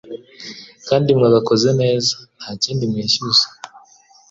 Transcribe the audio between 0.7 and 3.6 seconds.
kandi mwagakoze neza. Ntakindi mbishyuza